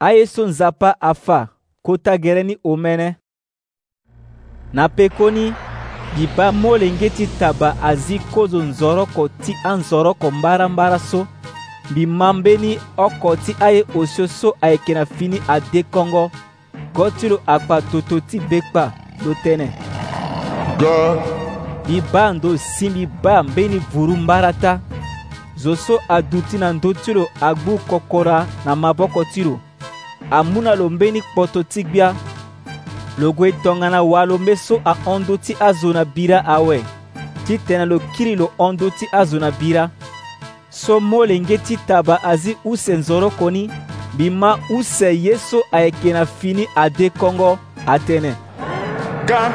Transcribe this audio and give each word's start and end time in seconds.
aye 0.00 0.26
so 0.26 0.46
nzapa 0.46 1.00
afa 1.00 1.48
kota 1.82 2.18
gere 2.18 2.42
ni 2.42 2.58
omene 2.64 3.14
na 4.72 4.88
pekoni 4.88 5.52
biba 6.16 6.52
molenge 6.52 7.10
ti 7.10 7.26
taba 7.26 7.76
azi 7.82 8.18
kozo 8.18 8.62
nzoroko 8.62 9.28
ti 9.28 9.54
anzoroko 9.64 10.32
ngbara-ngbara 10.32 10.98
so 10.98 11.26
mbi 11.90 12.06
mbeni 12.06 12.78
oko 12.96 13.36
ti 13.36 13.56
aye 13.60 13.84
osio 13.98 14.28
so 14.28 14.54
ayeke 14.60 14.94
na 14.94 15.06
fini 15.06 15.42
ade 15.48 15.82
kongo 15.82 16.30
go 16.94 17.10
ti 17.10 17.28
lo 17.28 17.40
akpa 17.46 17.82
toto 17.82 18.20
ti 18.20 18.38
bekpa 18.40 18.92
lo 19.26 19.32
tënë 19.42 19.68
mbi 21.84 22.02
ba 22.12 22.32
ndo 22.32 22.56
si 22.58 22.90
mbi 22.90 23.06
ba 23.22 23.42
mbeni 23.42 23.78
vuru 23.92 24.16
mbarata. 24.16 24.60
ta 24.60 24.80
zo 25.56 25.76
so 25.76 25.98
aduti 26.08 26.58
na 26.58 26.72
ndö 26.72 26.94
ti 27.04 27.14
lo 27.14 27.28
agbu 27.40 27.78
kokora 27.86 28.46
na 28.66 28.74
maboko 28.76 29.24
ti 29.24 29.44
lo 29.44 29.60
amû 30.34 30.62
na 30.62 30.74
lo 30.74 30.90
mbeni 30.90 31.22
kpoto 31.22 31.62
ti 31.62 31.84
gbia 31.84 32.14
lo 33.18 33.32
gue 33.32 33.52
tongana 33.62 34.02
wâ 34.02 34.26
lo 34.26 34.38
mbe 34.38 34.56
so 34.56 34.80
ahondo 34.84 35.36
ti 35.36 35.54
azo 35.60 35.92
na 35.92 36.04
bira 36.04 36.44
awe 36.46 36.82
ti 37.46 37.58
tene 37.58 37.86
lo 37.86 37.98
kiri 38.16 38.34
lo 38.36 38.50
hondo 38.58 38.90
ti 38.90 39.06
azo 39.12 39.38
na 39.38 39.50
bira 39.50 39.90
so 40.70 41.00
molenge 41.00 41.58
ti 41.58 41.76
taba 41.86 42.18
azi 42.22 42.56
use 42.64 42.96
nzoro 42.96 43.30
koni 43.30 43.70
mbi 44.14 44.30
ma 44.30 44.58
use 44.70 45.14
ye 45.14 45.38
so 45.38 45.62
ayeke 45.72 46.12
na 46.12 46.26
fini 46.26 46.66
ade 46.76 47.10
kongo 47.10 47.58
atene 47.86 48.34
ga 49.26 49.52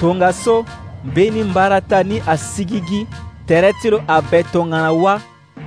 tongaso 0.00 0.64
mbeni 1.04 1.42
mbara 1.44 1.80
ta 1.80 2.02
ni 2.04 2.22
asigi 2.26 2.78
gi 2.86 3.00
tere 3.46 3.72
ti 3.82 3.90
lo 3.90 3.98
abe 4.08 4.42
tongana 4.52 4.90
wâ 4.92 5.18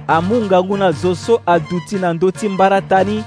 amû 0.08 0.36
ngangu 0.45 0.77
na 0.77 0.91
zo 0.91 1.16
so 1.16 1.41
aduti 1.45 1.95
na 2.00 2.13
ndö 2.16 2.31
ti 2.31 2.48
mbara 2.50 2.80
ta 2.89 3.03
ni 3.03 3.20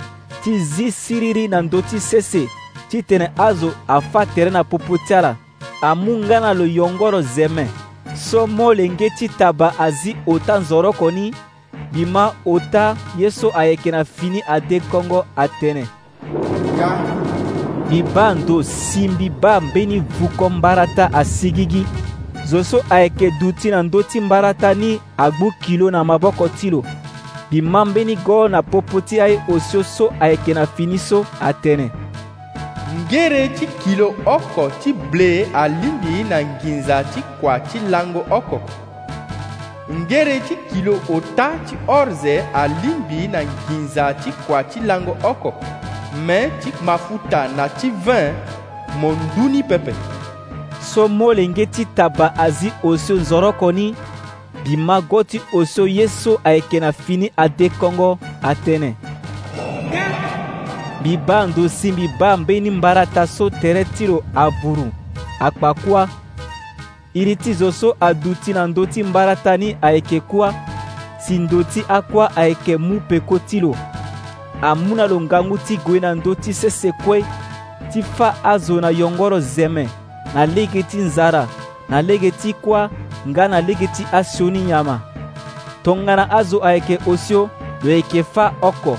ti 0.44 0.58
zi 0.60 0.92
siriri 0.92 1.48
na 1.48 1.62
ndö 1.64 1.80
ti 1.82 1.96
sese 2.00 2.44
ti 2.88 3.02
tene 3.02 3.30
azo 3.38 3.72
afâ 3.88 4.26
tere 4.34 4.50
na 4.52 4.64
pupu 4.64 4.98
ti 5.06 5.14
ala 5.14 5.36
amû 5.82 6.12
nga 6.24 6.40
na 6.40 6.54
lo 6.54 6.66
yongoro 6.66 7.22
zeme 7.22 7.66
so 8.16 8.46
molenge 8.46 9.08
ti 9.18 9.28
taba 9.28 9.72
azi 9.78 10.16
ota 10.26 10.58
nzoroko 10.60 11.10
ni 11.10 11.34
mbi 11.92 12.04
ma 12.06 12.32
ota 12.44 12.96
ye 13.18 13.30
so 13.30 13.50
ayeke 13.56 13.90
na 13.90 14.04
fini 14.04 14.42
ade 14.48 14.80
kongo 14.92 15.24
atënë 15.36 15.84
nga 16.76 16.88
mbi 17.86 18.02
bâ 18.14 18.26
ndo 18.36 18.62
si 18.62 19.08
mbi 19.08 19.32
bâ 19.42 19.60
mbeni 19.60 20.00
vuko 20.18 20.44
mbara 20.50 20.86
ta 20.96 21.08
asigi 21.12 21.66
gi 21.72 21.82
zo 22.50 22.60
so 22.64 22.84
ayeke 22.90 23.30
duti 23.40 23.70
na 23.72 23.82
ndö 23.82 24.02
ti 24.04 24.20
mbara 24.20 24.52
ta 24.54 24.74
ni 24.74 25.00
agbu 25.18 25.48
kilo 25.62 25.88
na 25.90 26.04
maboko 26.04 26.48
ti 26.48 26.68
lo 26.70 26.84
li 27.54 27.62
mambeni 27.62 28.16
go 28.16 28.48
na 28.48 28.62
popo 28.62 29.00
ti 29.00 29.20
ahio 29.20 29.84
so 29.84 30.10
ayeke 30.20 30.54
na 30.54 30.66
fini 30.66 30.98
so 30.98 31.22
atënë 31.40 31.86
ngere 33.06 33.44
ti 33.54 33.66
kilo 33.82 34.06
oko 34.26 34.66
ti 34.82 34.90
ble 35.12 35.46
alingbi 35.54 36.24
na 36.30 36.40
nginza 36.46 36.98
ti 37.12 37.22
kua 37.40 37.60
ti 37.60 37.78
lango 37.90 38.26
oko 38.30 38.58
ngere 39.92 40.40
ti 40.48 40.56
kilo 40.72 40.98
ota 41.08 41.48
ti 41.66 41.76
orze 41.86 42.42
alingbi 42.54 43.28
na 43.30 43.44
nginza 43.46 44.10
ti 44.22 44.32
kua 44.46 44.64
ti 44.64 44.80
lango 44.82 45.14
oko 45.22 45.54
me 46.26 46.40
ti 46.60 46.72
mafuta 46.84 47.46
na 47.56 47.68
ti 47.68 47.90
vin 48.04 48.34
mo 49.00 49.12
nduni 49.12 49.62
pepe 49.62 49.94
so 50.82 51.08
molenge 51.08 51.66
ti 51.66 51.84
taba 51.84 52.34
azi 52.38 52.72
osio 52.82 53.16
nzoroko 53.16 53.72
ni 53.72 53.94
bimago 54.64 55.24
ti 55.24 55.40
oso 55.52 55.86
ye 55.88 56.08
so 56.08 56.40
ayeke 56.44 56.80
na 56.80 56.92
fini 56.92 57.30
ade 57.36 57.68
kongo 57.78 58.18
atënë 58.42 58.90
mbi 61.00 61.16
bâ 61.16 61.46
ndo 61.48 61.68
si 61.68 61.92
mbi 61.92 62.08
bâ 62.18 62.36
mbeni 62.36 62.70
mbara 62.70 63.06
ta 63.06 63.26
so 63.26 63.50
tere 63.50 63.84
ti 63.84 64.06
lo 64.06 64.22
aburu 64.34 64.86
akpa 65.40 65.74
kuâ 65.74 66.06
iri 67.14 67.36
ti 67.36 67.52
zo 67.54 67.72
so 67.72 67.94
adu 68.00 68.34
ti 68.44 68.52
na 68.52 68.66
ndö 68.66 68.86
ti 68.86 69.02
mbara 69.02 69.36
ta 69.36 69.56
ni 69.56 69.76
ayeke 69.82 70.20
kuâ 70.20 70.50
si 71.26 71.38
ndo 71.38 71.62
ti 71.62 71.84
akuâ 71.88 72.28
ayeke 72.36 72.76
mu 72.76 73.00
peko 73.08 73.38
ti 73.38 73.60
lo 73.60 73.76
amû 74.62 74.96
na 74.96 75.06
lo 75.06 75.20
ngangu 75.20 75.58
ti 75.58 75.76
gue 75.86 76.00
na 76.00 76.14
ndö 76.14 76.34
ti 76.34 76.52
sese 76.54 76.92
kue 77.04 77.20
ti 77.92 78.00
fâ 78.02 78.32
azo 78.44 78.80
na 78.80 78.88
yongoro 78.90 79.40
zeme 79.40 79.88
na 80.34 80.46
lege 80.46 80.82
ti 80.82 80.96
nzara 80.96 81.48
na 81.88 82.02
lege 82.02 82.30
ti 82.30 82.52
kuâ 82.52 82.88
nga 83.28 83.48
na 83.48 83.60
lege 83.60 83.86
ti 83.86 84.06
asioni 84.12 84.60
nyama 84.60 85.00
tongana 85.82 86.30
azo 86.30 86.64
ayeke 86.64 86.98
osio 87.06 87.50
lo 87.82 87.90
yeke 87.90 88.22
fâ 88.22 88.52
oko 88.62 88.98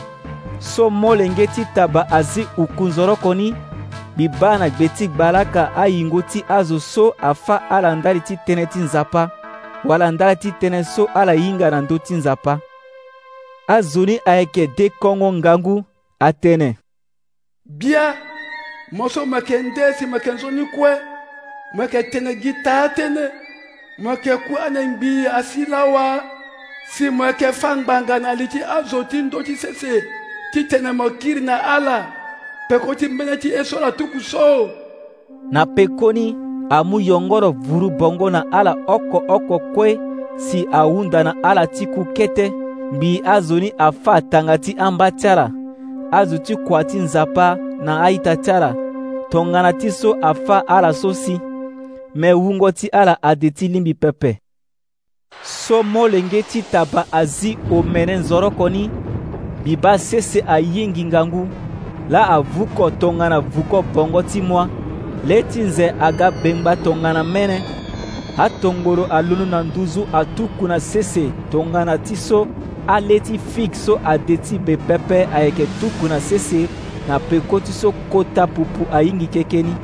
so 0.59 0.90
molenge 0.90 1.47
ti 1.47 1.66
taba 1.75 2.12
azi 2.12 2.47
uku 2.57 2.84
nzoroko 2.85 3.34
ni 3.34 3.56
bibâ 4.18 4.57
na 4.57 4.69
gbe 4.69 4.88
ti 4.90 5.07
gbalaka 5.07 5.75
ahingo 5.75 6.22
ti 6.22 6.44
azo 6.50 6.79
so 6.79 7.16
afâ 7.22 7.57
ala 7.69 7.96
ndali 7.96 8.19
ti 8.22 8.38
tënë 8.47 8.66
ti 8.72 8.79
nzapa 8.79 9.29
wala 9.85 10.12
ndala 10.12 10.35
ti 10.35 10.50
tënë 10.52 10.84
so 10.85 11.06
ala 11.13 11.34
hinga 11.34 11.72
na 11.72 11.81
ndö 11.81 11.97
ti 12.00 12.13
nzapa 12.13 12.59
azo 13.67 14.06
ni 14.06 14.19
ayeke 14.25 14.67
de 14.78 14.90
kongo 14.90 15.34
ngangu 15.34 15.84
atënë 16.19 16.73
bia 17.66 18.13
mo 18.91 19.09
so 19.09 19.22
ayeke 19.25 19.57
nde 19.57 19.94
si 19.97 20.06
ayeke 20.06 20.31
nzoni 20.31 20.66
kue 20.73 21.15
mweke 21.75 22.03
tene 22.03 22.36
gita 22.36 22.90
tene 22.90 23.30
mweke 23.97 24.38
kuane 24.47 24.86
ngbi 24.88 25.28
asila 25.28 25.86
wa 25.86 26.24
si 26.88 27.09
mweke 27.09 27.52
fangbanga 27.52 28.19
na 28.19 28.34
li 28.36 28.47
ti 28.47 28.59
azo 28.78 29.03
ti 29.03 29.22
ndö 29.22 29.44
ti 29.44 29.56
sese 29.56 30.03
ti 30.53 30.64
tene 30.64 30.91
mo 30.91 31.09
kiri 31.09 31.41
na 31.41 31.75
ala 31.75 32.14
peko 32.69 32.96
ti 32.96 33.08
mbene 33.08 33.38
ti 33.38 33.50
e 33.59 33.64
so 33.64 33.80
la 33.80 33.91
tuku 33.91 34.19
so 34.19 34.69
na 35.52 35.66
pekoni 35.66 36.35
amu 36.69 37.00
yongoro 37.00 37.52
vuru 37.52 37.90
bongo 37.90 38.30
na 38.30 38.46
ala 38.52 38.75
oko 38.88 39.24
oko 39.28 39.59
kue 39.59 39.97
si 40.38 40.68
ahunda 40.72 41.24
na 41.24 41.34
ala 41.44 41.68
ti 41.68 41.85
kuke 41.85 42.28
te 42.28 42.50
mbi 42.94 43.22
azo 43.25 43.59
ni 43.59 43.74
afa 43.78 44.14
atanga 44.14 44.58
ti 44.58 44.72
amba 44.80 45.12
ti 45.12 45.28
ala 45.28 45.52
azo 46.12 46.38
ti 46.38 46.56
kua 46.56 46.84
ti 46.84 46.97
nzapa 46.97 47.58
na 47.85 48.02
aita 48.02 48.35
ti 48.35 48.52
ala 48.52 48.75
tongana 49.31 49.74
ti 49.74 49.91
so 49.91 50.09
afa 50.22 50.68
ala 50.68 50.94
so 50.94 51.14
si 51.14 51.40
mɛ 52.16 52.31
wungo 52.34 52.72
ti 52.72 52.88
ala 52.94 53.18
ade 53.22 53.50
ti 53.52 53.68
lingbi 53.68 53.94
pepe 53.94 54.40
so 55.44 55.84
molenge 55.84 56.42
ti 56.52 56.62
taba 56.72 57.06
azi 57.12 57.58
omene 57.72 58.16
nzoroko 58.18 58.70
ni 58.70 58.90
mbi 59.62 59.76
ba 59.76 59.98
sese 60.00 60.40
ayengi 60.48 61.03
ngangu 61.06 61.48
la 62.09 62.22
avuko 62.36 62.92
tongana 62.92 63.40
vuko 63.40 63.81
bongo 63.81 64.22
ti 64.24 64.42
mua 64.42 64.70
le 65.28 65.44
ti 65.44 65.59
nze 65.62 65.90
aga 66.00 66.31
bengba 66.31 66.76
tongana 66.76 67.24
mene 67.24 67.59
atongoro 68.38 69.06
alunu 69.06 69.46
na 69.46 69.64
nduzu 69.64 70.08
atuku 70.14 70.68
na 70.68 70.80
sese 70.80 71.32
tongana 71.52 71.97
ti 71.97 72.16
so 72.16 72.47
ale 72.88 73.20
ti 73.20 73.38
fik 73.38 73.76
so 73.76 74.00
ade 74.06 74.38
ti 74.38 74.58
be 74.59 74.78
pepe 74.78 75.26
ayeke 75.34 75.68
tuku 75.80 76.08
na 76.08 76.20
sese 76.22 76.68
na 77.08 77.20
peko 77.20 77.59
ti 77.59 77.72
so 77.74 77.92
kota 78.09 78.47
pupu 78.47 78.88
ahingi 78.94 79.28
kekeni 79.28 79.76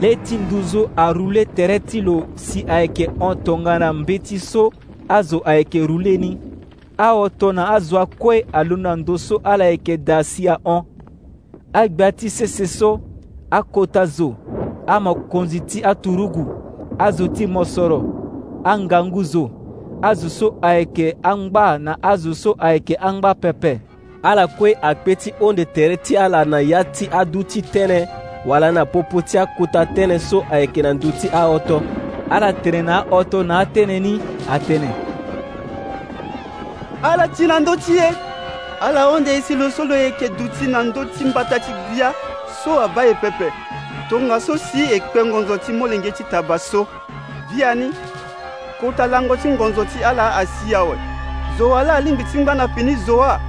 leti 0.00 0.36
nduzu 0.36 0.88
arule 0.96 1.44
tere 1.44 1.78
ti 1.78 2.00
lo 2.00 2.22
si 2.34 2.64
ayeke 2.68 3.10
hongtongana 3.18 3.92
mbe 3.92 4.02
mbeti 4.02 4.38
so 4.40 4.72
azo 5.08 5.42
ayeke 5.44 5.86
rule 5.86 6.16
ni 6.18 6.38
ahoto 6.98 7.52
na 7.52 7.68
azo 7.74 7.98
akue 8.00 8.46
aloni 8.52 8.82
na 8.82 8.96
ndo 8.96 9.18
so 9.18 9.40
ala 9.44 9.64
yeke 9.64 9.96
daa 9.96 10.22
si 10.22 10.48
ahon 10.48 10.82
agbia 11.72 12.12
ti 12.12 12.30
sese 12.30 12.66
so 12.66 13.00
akota 13.50 14.06
zo 14.06 14.34
amakonzi 14.86 15.60
ti 15.60 15.84
aturugu 15.84 16.46
azo 16.98 17.28
ti 17.28 17.46
mo 17.46 17.66
angangu 18.64 19.22
zo 19.24 19.50
azo 20.02 20.28
so 20.30 20.54
ayeke 20.62 21.16
angba 21.22 21.78
na 21.78 22.02
azo 22.02 22.34
so 22.34 22.54
ayeke 22.58 22.96
angba 23.00 23.34
pepe 23.34 23.80
ala 24.22 24.46
kue 24.46 24.74
akpe 24.82 25.16
ti 25.16 25.34
honde 25.40 25.64
tere 25.64 25.96
ti 25.96 26.16
ala 26.16 26.44
na 26.44 26.60
ya 26.60 26.84
ti 26.84 27.08
adu 27.12 27.42
ti 27.42 27.60
tënë 27.62 28.17
wala 28.48 28.72
na 28.72 28.84
popo 28.88 29.20
ti 29.22 29.36
akuta 29.38 29.82
atënë 29.84 30.16
so 30.24 30.38
ayeke 30.50 30.80
na 30.82 30.94
ndu 30.96 31.12
ti 31.20 31.28
ahoto 31.28 31.82
ala 32.32 32.48
tere 32.56 32.80
na 32.82 32.98
ahoto 33.04 33.42
na 33.44 33.60
atënë 33.64 33.98
ni 34.00 34.12
atënë 34.48 34.90
ala 37.04 37.28
ti 37.28 37.44
na 37.46 37.60
ndö 37.60 37.76
ti 37.84 37.98
ye 38.00 38.08
ala 38.80 39.04
honde 39.12 39.36
e 39.36 39.40
si 39.44 39.54
lo 39.54 39.68
so 39.70 39.84
lo 39.84 39.94
yeke 39.96 40.30
duti 40.40 40.64
na 40.72 40.80
ndö 40.82 41.04
ti 41.14 41.24
mbata 41.28 41.60
ti 41.60 41.72
gbia 41.76 42.14
so 42.64 42.80
ava 42.80 43.04
e 43.06 43.14
pepe 43.20 43.52
tongaso 44.10 44.56
si 44.56 44.80
e 44.96 45.00
kpe 45.00 45.24
ngonzo 45.24 45.56
ti 45.58 45.72
molenge 45.72 46.10
ti 46.10 46.24
taba 46.30 46.58
so 46.58 46.86
bia 47.52 47.74
ni 47.74 47.92
kota 48.80 49.06
lango 49.06 49.36
ti 49.36 49.48
ngonzo 49.48 49.84
ti 49.84 50.04
ala 50.04 50.36
asi 50.36 50.74
awe 50.74 50.96
zo 51.58 51.76
ala 51.76 51.94
alingbi 51.94 52.24
ti 52.32 52.38
ngbana 52.38 52.68
fini 52.68 52.96
zo 53.06 53.20
a 53.22 53.47